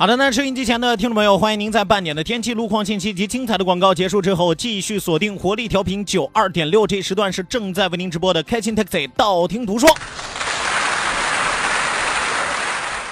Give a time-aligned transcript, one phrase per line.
[0.00, 9.94] 好的，那收音机前的听众朋友，欢迎您在半点的天气、路况信息及精彩的广告结束之后，继续锁定活力调频九二点六，这时段是正在为您直播的开心 Taxi，道听途说。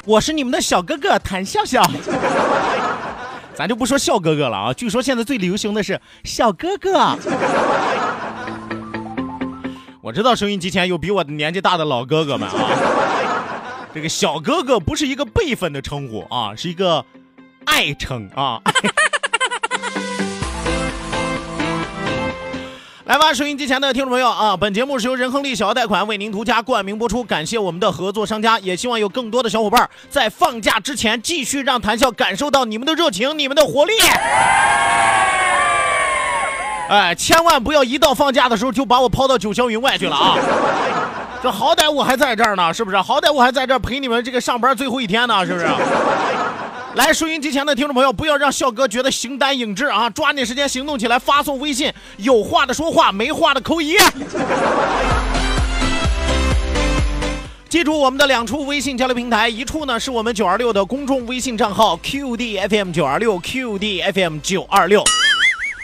[0.06, 1.83] 我是你们的小哥哥谭笑笑，
[3.53, 7.19] 咱就不说笑哥哥了啊，据说现在最流行的是小哥哥。
[10.00, 12.55] 我知道收音机前有比我年纪大的老哥哥们啊。
[13.98, 17.04] 这个小哥哥不是一个辈分的称呼啊，是一个
[17.64, 18.62] 爱称啊。
[23.06, 33.94] 来吧，收音机前的听众朋友啊，本节目是由仁亨利小额贷款为您独家冠名播出，感谢我们的合作商家，也希望有更多的小伙伴在放假之前继续让谈笑感受到你们的热情、 你们的活力。
[36.88, 40.36] 哎，千万不要一到放假的时候就把我抛到九霄云外去了啊！
[41.41, 42.97] 这好歹我还在这儿呢，是不是？
[43.00, 45.66] 好歹我还在这儿陪你们这个上班最后一天呢，是不是？
[46.94, 50.10] 来，收音机前的听众朋友，不要让笑哥觉得形单影只啊！
[50.10, 53.97] 抓紧时间行动起来，发送微信，有话的说话，没话的扣一。
[57.69, 65.05] 记住我们的两处微信交流平台，一处呢是我们九二六的公众微信账号 QDFM 九二六 QDFM 九二六。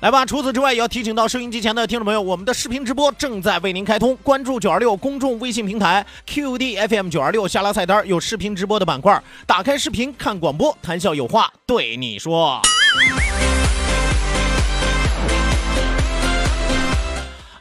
[0.00, 0.26] 来吧！
[0.26, 4.14] 除此之外，也要提醒到收音机前的听众朋友，我们的视频直播正在为您开通。
[4.22, 12.60] 关注九二六公众微信平台 QDFM 九二六，下拉菜单有视频直播的板块，打开视频看广播，谈笑有话对你说。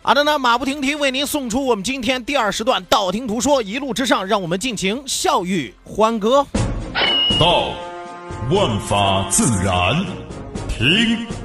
[0.01, 6.45] 好的呢，马不停蹄为您送出我们今天第二时段道听途说，一路之上，让我们尽情笑语欢歌。
[7.39, 7.69] 道，
[8.51, 10.03] 万法自然；
[10.67, 11.44] 听。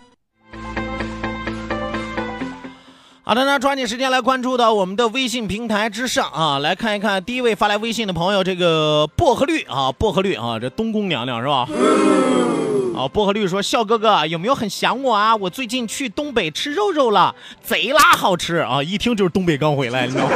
[3.23, 11.67] 好的，那抓紧时间来关注到我们的微信平台之上啊，来看一看第一位发来微信的朋友，这个薄荷绿啊，薄荷绿啊，这东宫娘娘是吧？
[12.97, 15.35] 啊，薄荷绿说：“笑哥哥有没有很想我啊？
[15.35, 17.33] 我最近去东北吃肉肉了，
[17.63, 18.81] 贼拉好吃啊！
[18.81, 20.31] 一听就是东北刚回来，你知道吗？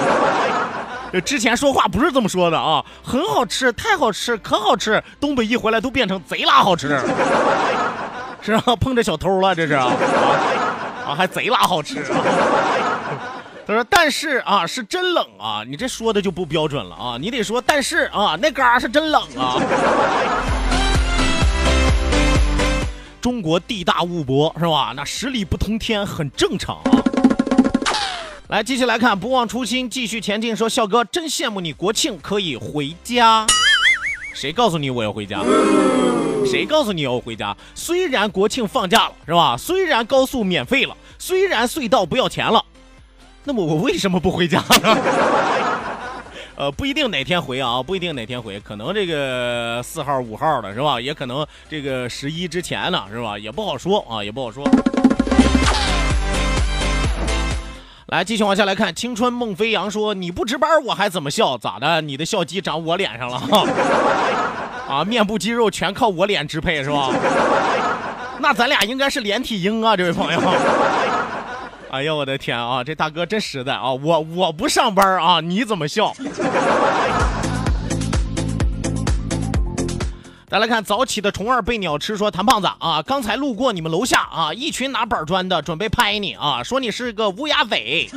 [1.11, 5.03] 这之前说话不是这么说的啊，很好吃，太好吃，可好吃。
[5.19, 6.99] 东北一回来都变成贼拉好吃，
[8.41, 9.91] 是啊，碰着小偷了，这是啊。”
[11.05, 12.03] 啊，还贼拉好吃！
[13.67, 15.63] 他说：“但是啊，是真冷啊！
[15.67, 17.17] 你这说的就不标准了啊！
[17.19, 19.59] 你得说，但是啊，那嘎是真冷啊！
[23.19, 24.93] 中国地大物博是吧？
[24.95, 27.01] 那十里不通天很正常啊！
[28.49, 30.55] 来，继续来看，不忘初心，继续前进。
[30.55, 33.47] 说笑哥真羡慕你，国庆可以回家。
[34.31, 35.39] 谁告诉你我要回家？
[36.45, 37.55] 谁告诉你要回家？
[37.73, 39.57] 虽然国庆放假了，是吧？
[39.57, 42.63] 虽然高速免费了，虽然隧道不要钱了，
[43.43, 44.97] 那么我为什么不回家呢？
[46.57, 51.01] 呃，不一定哪天回啊，不一定哪天回，可能这个四号、五号的是吧？
[51.01, 53.37] 也可能这个十一之前呢，是吧？
[53.37, 54.63] 也不好说啊，也不好说。
[58.07, 61.57] 来，继续往下来看，青春梦飞扬说：“你不值班，我还怎么笑？
[61.57, 62.01] 咋的？
[62.01, 63.41] 你的笑肌长我脸上了？
[64.87, 67.09] 啊，面部肌肉全靠我脸支配是吧？
[68.39, 70.39] 那咱俩应该是连体婴啊，这位朋友。
[71.91, 73.91] 哎呀，我的天啊，这大哥真实在啊！
[73.91, 76.13] 我我不上班啊，你怎么笑？”
[80.47, 88.09] 再来看早起的虫儿被鸟吃，说谭胖子啊，刚才路过你们楼下啊，一群拿板砖的准备拍你啊，说你是个乌鸦嘴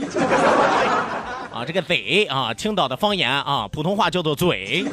[1.55, 4.85] 啊，这个嘴啊，青岛的方言啊，普通话叫做嘴。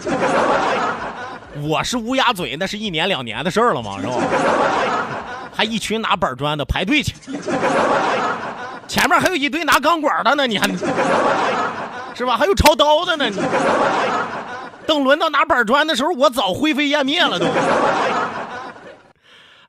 [1.62, 4.14] 我是乌鸦嘴，那是一年两年的事儿了嘛，是吧？
[5.56, 7.14] 还一群拿板砖的排队去，
[8.88, 10.68] 前面还有一堆拿钢管的呢，你还
[12.14, 12.36] 是吧？
[12.36, 13.40] 还有抄刀的呢，你。
[14.86, 17.46] 等轮到拿板砖的时候，我早灰飞烟灭了都。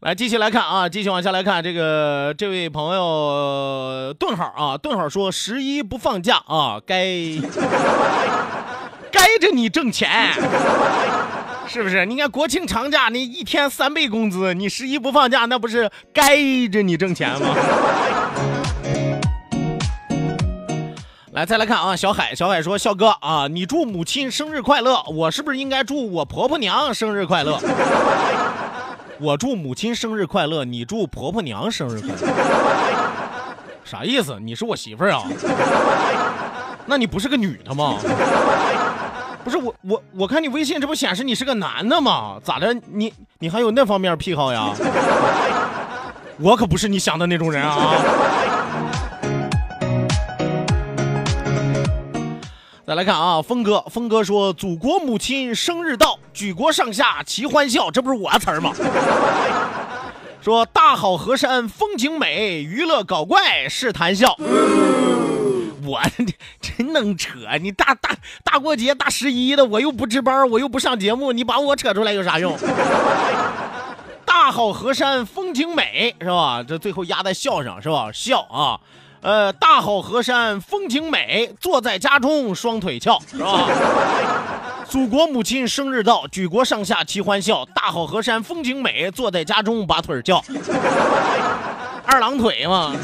[0.00, 7.06] 来，继续来看啊，继续往下来看这个这位朋友顿号啊，顿号说十一不放假啊，该
[9.10, 10.32] 该着你挣钱，
[11.68, 12.06] 是不是？
[12.06, 16.36] 你看国庆长假，你一天三倍工资，你十一不放假，那不是该
[16.68, 17.54] 着你挣钱吗？
[21.32, 27.60] 来，再来看啊，小海，小海说：“笑哥啊，你祝母亲生日快乐，我是不是应该祝我婆婆娘生日快乐？
[29.20, 32.16] 我祝母亲生日快乐，你祝婆婆娘生日快乐，
[33.84, 34.38] 啥意思？
[34.40, 35.24] 你是我媳妇儿啊？
[36.86, 37.98] 那你不是个女的吗？
[39.46, 42.36] 不是我，我我看你微信这不显示你是个男的吗？
[42.42, 42.74] 咋的？
[42.92, 44.72] 你你还有那方面癖好呀？
[46.42, 47.94] 我可不是你想的那种人啊！”
[52.84, 58.72] 再来看啊，峰哥，峰哥说：“祖国母亲生日到，举国上下齐欢笑。”这不是我词儿吗？
[60.42, 64.36] 说大好河山风景美，娱乐搞怪是谈笑。
[65.86, 66.00] 我
[66.60, 67.30] 真能扯，
[67.60, 68.10] 你大大
[68.44, 72.56] 大过节大十一的，我又不值班，我又不上节目，你把我扯出来有啥用？
[74.26, 76.62] 大好河山风景美是吧？
[76.66, 78.10] 这最后压在笑上是吧？
[78.12, 78.78] 笑啊！
[79.22, 83.68] 呃，大好河山风景美，坐在家中双腿翘，是吧？
[84.88, 87.64] 祖国母亲生日到，举国上下齐欢笑。
[87.74, 90.44] 大好河山风景美，坐在家中把腿翘，
[92.04, 92.94] 二郎腿嘛。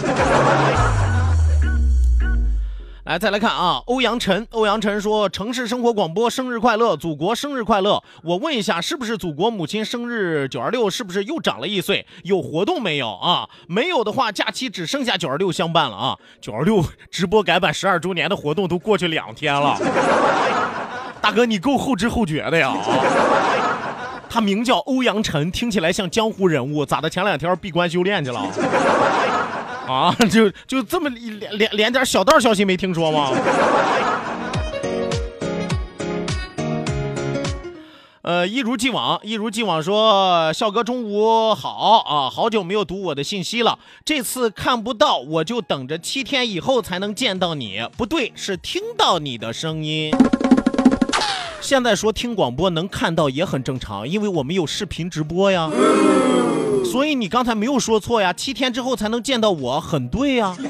[3.05, 10.89] 来，再来看啊，欧阳晨，欧阳晨说：“城市生活广播生日快乐，祖国生日快乐。”我问一下，是不是祖国母亲生日九二六？
[10.89, 12.07] 是不是又长了一岁？
[12.23, 13.49] 有活动没有啊？
[13.67, 16.17] 没有的话，假期只剩下九二六相伴了啊！
[16.41, 19.77] 九二六直播改版十二周年的活动都过去两天了，
[21.21, 22.73] 大哥你够后知后觉的呀！
[24.31, 27.11] 他名叫欧阳晨，听起来像江湖人物，咋的？
[27.11, 28.47] 前两天闭关修炼去了？
[29.87, 33.31] 啊，就就这么连连连点小道消息没听说吗？
[38.23, 47.85] 呃，一如既往，一如既往说，笑哥中午好啊，好久没有读我的信息了，这次看不到，我就等着七天以后才能见到你。
[47.97, 50.15] 不对，是听到你的声音。
[51.61, 55.69] 现在说听广播能看到也很正常，因为我们有视频直播呀。
[56.85, 60.57] 所以你刚才没有说错呀， 七天之后才能见到我，很对呀。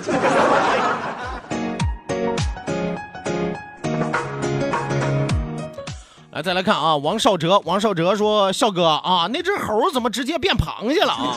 [6.31, 11.37] 来，再来看啊，王少哲，王少哲说：“笑哥啊，那只猴怎么直接变螃蟹了啊？”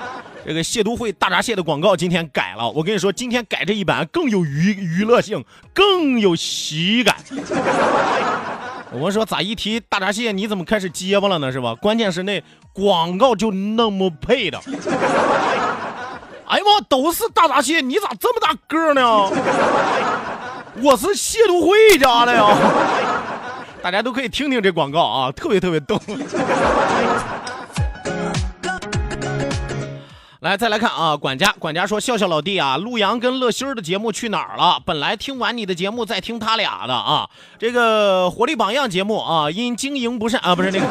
[0.46, 5.44] 这个蟹都会大闸蟹的广告今天改了，我跟你说，今天改这一版更有娱娱乐性，
[5.74, 7.16] 更有喜感。
[8.94, 11.50] 我们说咋一提大闸蟹，你怎么开始结巴了呢？
[11.50, 11.74] 是吧？
[11.74, 12.40] 关键是那
[12.72, 14.60] 广告就那么配的。
[16.46, 19.02] 哎呀妈，都是大闸蟹，你咋这么大个呢？
[20.80, 22.56] 我是蟹都会家的呀。
[23.82, 26.00] 大家都可以听听这广告啊，特别特别逗。
[30.44, 34.78] 来，再来看啊，管家，管家说，笑笑老弟啊，陆阳跟乐心儿的节目去哪儿了？
[34.84, 37.26] 本来听完你的节目再听他俩的啊，
[37.58, 40.86] 这个活力榜样节目啊，因经营不善啊，不是 那个，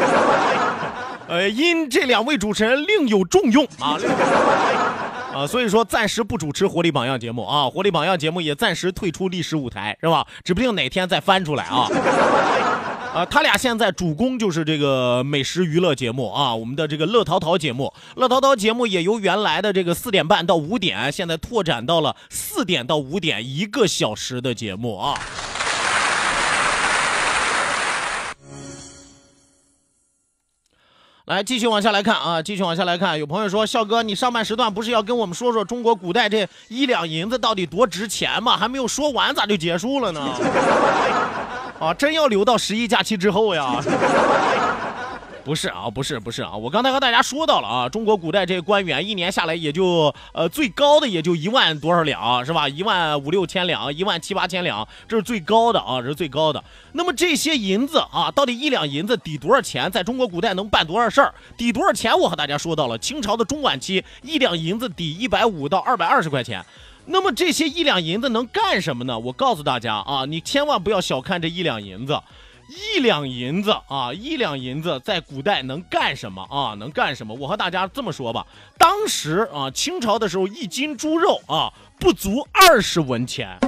[1.28, 3.96] 呃，因这两位主持人另有重用啊，
[5.38, 10.26] 啊，所以说暂时不主持活力榜样节目啊，活力榜样节目也暂时退出历史舞台，是吧？
[10.44, 11.88] 指不定哪天再翻出来啊。
[13.14, 25.14] 啊，他俩现在主攻就是这个美食娱乐节目啊，我们的这个乐淘淘节目，乐淘淘节目也由原来的这个四点半到五点，现在拓展到了四点到五点一个小时的节目啊。
[31.26, 33.20] 来，继续往下来看啊，继续往下来看。
[33.20, 38.58] 有朋友说，笑哥，你上半时段不是要跟我们说说中国古代这一两银子到底多值钱吗？
[38.58, 40.20] 还没有说完，咋就结束了呢？
[41.84, 43.84] 啊，真要留到十一假期之后呀？
[45.44, 52.70] 不是啊，不是不是啊，我刚才和大家说到了啊，中国古代这些官员一年下来也就呃最高的也就一万多少两是吧？
[52.70, 56.64] 一万五六千两，一万七八千两，这是最高的啊，这是最高的。
[56.94, 59.92] 那么这些银子啊，到底一两银子抵多少钱？
[59.92, 61.34] 在中国古代能办多少事儿？
[61.58, 62.18] 抵多少钱？
[62.18, 66.64] 我和大家说到了，清朝的中晚期一两银子抵一百五到二百二十块钱。
[67.06, 69.20] 那么这些一两银子能干什么呢？
[69.20, 72.20] 我告诉大家啊，你千万不要小看这一两银子。
[72.70, 76.74] 一两银子啊，一两银子在古代能干什么啊？
[76.76, 77.34] 能干什么？
[77.34, 83.60] 我和大家这么说吧，当时啊，清朝的时候，一斤猪肉啊，不足二十文钱。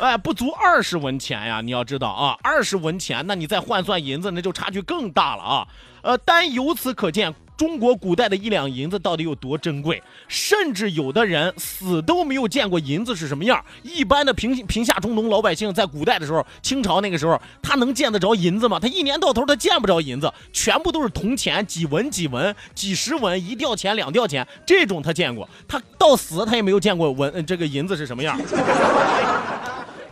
[0.00, 1.60] 哎，不足二十文钱呀！
[1.60, 5.68] 你要知道啊，二十文钱，那你再换算银子，那就差距更大了啊。
[6.02, 7.34] 呃，单由此可见。
[7.60, 10.02] 中国古代的一两银子到底有多珍贵？
[10.28, 13.62] 甚至有的人死都没有见过银子是什么样。
[13.82, 18.80] 一般的平平下中农老百姓在古代的时候，清朝那个时候，他能见得着银子吗？
[18.80, 25.46] 他一年到头他见不着银子，全部都是铜钱，几文几文，几十文，一吊钱两吊钱，这种他见过。
[25.68, 28.40] 他到死他也没有见过文这个银子是什么样。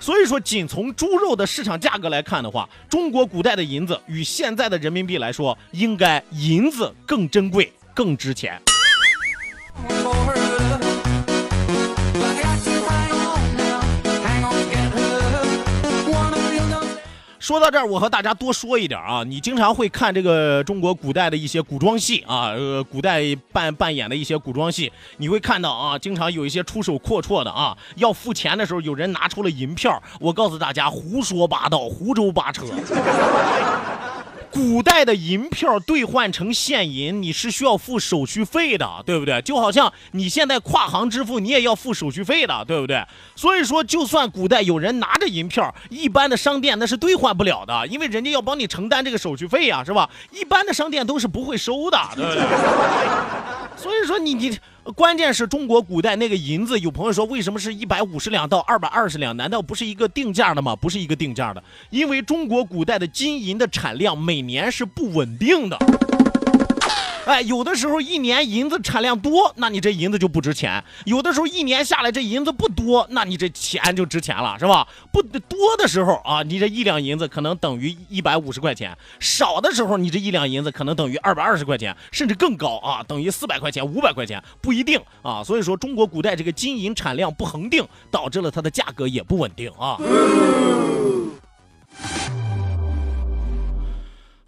[0.00, 8.60] 所以说，仅从猪肉的市场价格来看的话，中国古代的银子与现在的人民币来说，应该银子更珍贵、更值钱。
[17.48, 32.66] 说到这儿，我和大家多说一点啊，你经常会看这个中国古代的一些古装戏啊，呃，古代扮扮演的一些古装戏，你会看到啊，经常有一些出手阔绰的啊，要付钱的时候，有人拿出了银票，我告诉大家，胡说八道，胡诌八扯。
[34.58, 39.40] 古代的银票兑换成现银，你是需要付手续费的，对不对？
[39.42, 43.00] 就好像你现在跨行支付，你也要付手续费的，对不对？
[43.36, 50.10] 所以说，就算古代有人拿着银票，一般的商店那是兑换不了的，因为人家要帮你承担这个手续费呀，是吧？
[50.32, 52.42] 一般的商店都是不会收的，对不对？
[53.76, 54.58] 所以说，你你。
[54.94, 59.36] 关键是中国古代那个银子，有朋友说为什么是一百五十两到二百二十两？
[59.36, 60.74] 难道不是一个定价的吗？
[60.74, 65.78] 不是一个定价的，因为中国古代的金银的产量每年是不稳定的。
[67.28, 74.88] 哎，有的时候一年银子产量多，那你这银子就不值钱；有的时候一年下来这银子不多，那你这钱就值钱了，是吧？
[75.12, 85.44] 不多的时候啊，你这一两银子可能等于一百五十块钱；少的时候，你这一两银子可能等于二百二十块钱，甚至更高啊，等于四百块钱、五百块钱，不一定啊。
[85.44, 89.98] 所以说，中国古代这个金银产量不恒定，导致了它的价格也不稳定啊。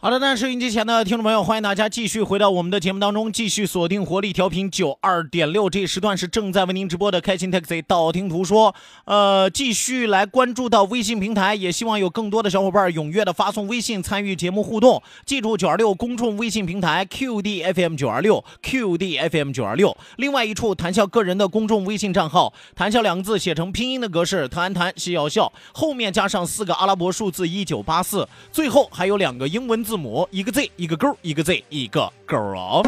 [0.02, 8.75] 好的，那收音机前的听众朋友，欢迎大家继续回到我们的节目当中，继续锁定活力调频九二点六，这时段是正在为您直播的开心 taxi 道听途说。
[9.04, 15.02] 呃，继续来关注到微信平台，也希望有更多的小伙伴踊跃的发送微信参与节目互动。
[15.26, 29.89] 记住九二六公众微信平台 QDFM 九二六 QDFM 九二六，另外一处谈笑个人的公众微信账号，谈笑两个字写成拼音的格式，谈谈笑笑，后面加上四个阿拉伯数字一九八四，最后还有两个英文字。
[29.90, 32.80] 字母一个 Z 一个勾，一个 Z 一个勾哦。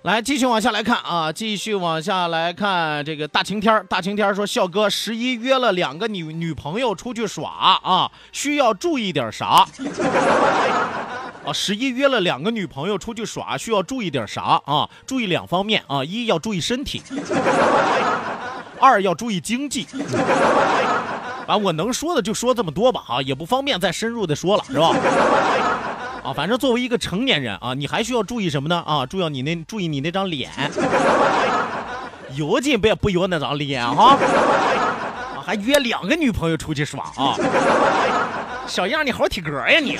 [0.00, 9.66] 来，继续往下来看啊，继续往下来看这个大晴天大晴天说：“笑哥，十一约了两个女女朋友出去耍啊，需要注意点啥？”
[11.44, 14.88] 啊，十一约了两个女朋友出去耍，需要注意点啥啊？
[15.06, 17.02] 注意两方面啊，一要注意身体，
[18.80, 19.86] 二要注意经济。
[21.46, 24.94] 啊，我能说的就说这么多吧，啊，也不方便再深入的说了，是吧？
[26.24, 28.82] 啊，反正作为一个成年人啊，你还需要注意什么呢？
[28.84, 30.50] 啊，注意你那注意你那张脸，
[32.34, 34.16] 有劲别不要那张脸哈，
[35.36, 37.36] 啊，还约两个女朋友出去耍啊，
[38.66, 39.96] 小样，你好体格呀你。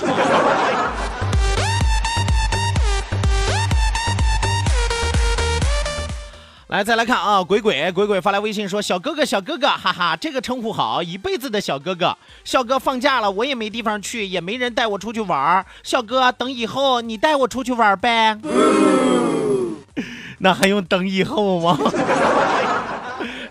[6.69, 12.19] 来，再来看啊，鬼鬼鬼鬼发来微信说：“小哥哥，小哥哥，哈哈，这个称呼好，一辈子的小哥哥。
[12.45, 18.37] 笑哥放假了，我也没地方去，也没人带我出去玩笑哥，等以后你带我出去玩呗。
[20.39, 21.79] 那还用等以后吗？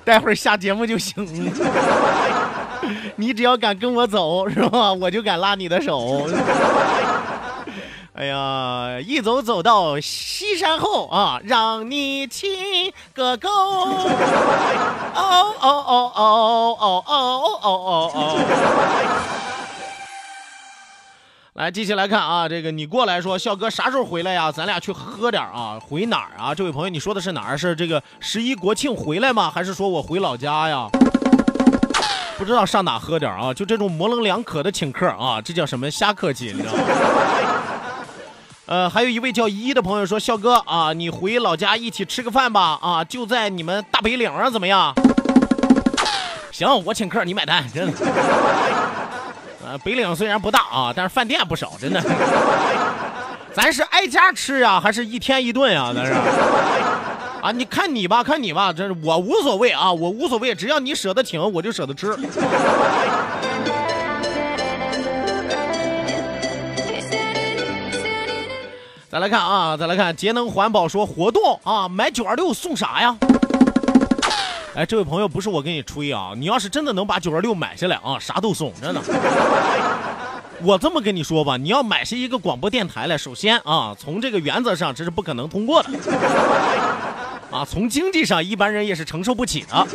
[0.04, 1.54] 待会儿下节目就行。
[3.16, 4.92] 你只要敢跟我走，是吧？
[4.92, 6.28] 我就敢拉你的手。”
[8.18, 13.50] 哎呀，一走走到西山后啊，让你亲个够！
[13.50, 14.00] 哦
[15.14, 18.40] 哦哦哦哦哦哦哦哦！
[21.56, 24.50] 来，继续来看啊，这个你过来说，笑哥啥时候回来呀？
[24.50, 25.78] 咱俩去喝点啊。
[25.86, 26.56] 回哪儿啊？
[26.56, 27.58] 这位朋友，你说的是哪儿？
[27.58, 29.52] 是这个十一国庆回来吗？
[29.54, 30.88] 还是说我回老家呀？
[32.38, 33.54] 不知道上哪喝点啊？
[33.54, 36.54] 就这种模棱两可的请客啊，这叫什么瞎客气？
[36.56, 36.84] 你知道吗？
[38.68, 44.92] 呃，还有一位叫一的朋友说，笑哥啊，你回老家一起吃个饭吧啊，就在你们大北岭啊，怎么样？
[46.52, 47.98] 行，我请客，你买单，真的。
[49.64, 52.02] 呃，北岭虽然不大啊，但是饭店不少，真的。
[53.54, 55.94] 咱是挨家吃呀，还是一天一顿呀？
[55.96, 56.14] 咱是。
[57.44, 62.18] 啊，你看你吧，看你吧，这是我无所谓啊，我无所谓，只要你舍得请，我就舍得吃。
[69.16, 73.16] 再来看啊，再来看节能环保说活动啊，买九二六送啥呀？
[74.76, 79.02] 哎，这位朋友不是我跟你吹啊，你要是真的能把九二六买下来啊，啥都送，真的。
[80.62, 85.90] 我这么跟你说吧，你要买下一个广播电台来，首先啊，从这个原则上这是不可能通过的，
[87.52, 89.88] 啊，从经济上一般人也是承受不起的。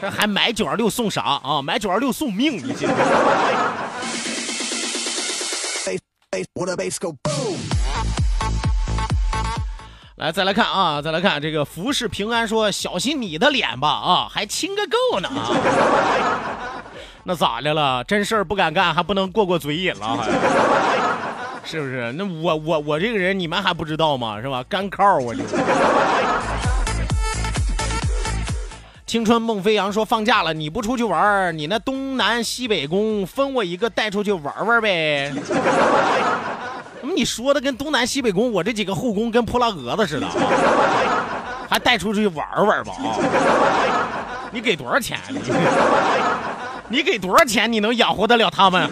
[0.00, 1.60] 这还买九二六送啥啊？
[1.60, 2.88] 买九二六送命，你信？
[10.16, 15.50] 来，再来看啊，再来看这个服饰平安说：“小心你的脸吧啊，还亲个够呢啊！
[17.26, 18.04] 那咋的了？
[18.04, 20.30] 真事儿不敢干，还不能过过嘴瘾了，还
[21.64, 22.12] 是不是？
[22.12, 24.40] 那我我我这个人你们还不知道吗？
[24.40, 24.62] 是吧？
[24.68, 25.42] 干靠我就。”
[29.10, 35.32] 青春梦飞扬说：“放假了，你不出去玩你那东南西北宫分我一个带出去玩玩呗。
[37.02, 40.28] ”怎么你说的跟东南西北宫，我这几个后宫跟泼辣蛾子似的，
[41.68, 43.18] 还带出去玩玩吧啊？
[44.52, 45.18] 你给多少钱？
[46.88, 47.72] 你给多少钱？
[47.72, 48.88] 你能养活得了他们？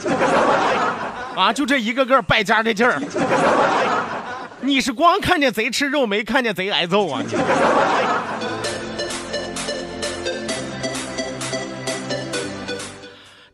[1.36, 3.00] 啊，就这一个个败家的劲儿，
[4.62, 7.22] 你是光看见贼吃肉，没看见贼挨揍啊？
[7.24, 8.37] 你。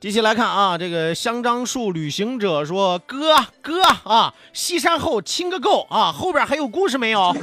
[0.05, 7.35] 继续来看啊，这个香樟树旅行者说：“哥哥啊，西山后亲个够啊，后边还有故事没有？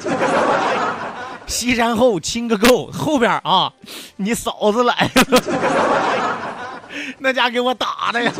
[1.48, 3.74] 西山后亲个够，后边啊，
[4.18, 5.42] 你嫂子来了，
[7.18, 8.32] 那家给我打的呀！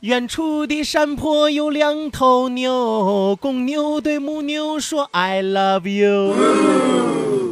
[0.00, 6.34] 远处的山坡有两头牛，公牛对母牛说：‘I love you。’”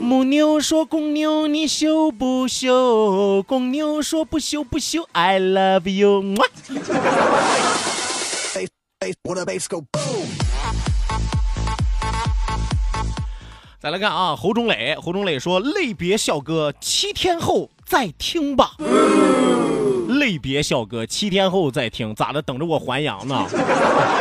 [0.08, 5.06] 母牛说：“公牛，你羞不羞？”公牛说：“不羞不羞。
[5.12, 6.34] ”I love you。
[13.78, 18.76] 再来看啊，侯忠磊，侯忠磊说：“类别笑哥，七天后再听吧。”
[20.08, 22.40] 类别笑哥，七天后再听，咋的？
[22.40, 23.44] 等着我还阳呢？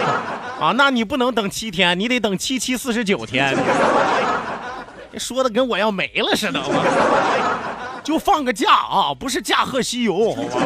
[0.59, 3.55] 啊，那你不能等七天，你得等七七四十九天。
[5.17, 6.61] 说的跟我要没了似的，
[8.03, 10.61] 就放个假啊，不是驾鹤西游，好吧？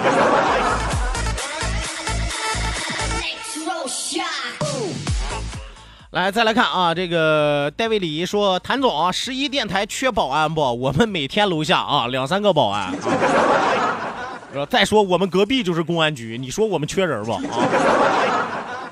[6.11, 10.61] 来，再来看啊，这个戴维里说，谭总啊，十一电台缺保安不？
[10.61, 12.93] 我们每天楼下啊两三个保安。
[14.69, 17.41] 再说我们隔壁就是公安局，你说我们缺人不啊？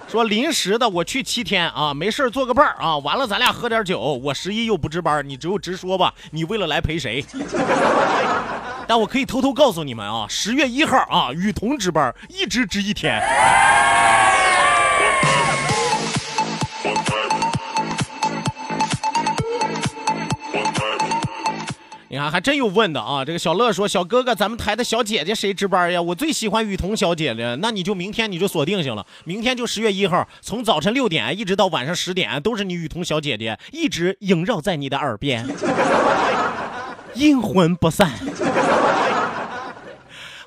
[0.10, 4.00] 说临时的，我去七天啊，没事做个伴儿啊，完了咱俩喝点酒。
[4.00, 7.24] 我十一又不值班，你只有直说吧，你为了来陪谁？
[8.88, 13.22] 但我可以偷偷告诉你们啊，十月一号啊，雨桐值班，一直值一天。
[22.12, 23.24] 你看，还真有问的啊！
[23.24, 26.02] 这个小乐说：“小哥哥，咱们台的小姐姐谁值班呀？
[26.02, 27.56] 我最喜欢雨桐小姐姐。
[27.62, 35.48] 那你就明天你就锁定行了，明天就十月一号，从早晨六点一直到晚上十点，都是你雨桐小姐姐一直萦绕在你的耳边，
[37.14, 38.12] 阴魂不散。”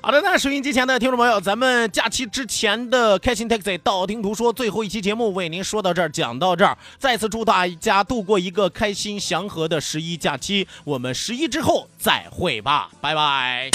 [0.05, 13.71] 好的，那收音机前的听众朋友，咱们假期之前的开心 taxi 道听途说最后一期节目为您说到这儿，讲到这儿，再次祝大家度过一个开心祥和的十一假期，我们十一之后再会吧，拜拜。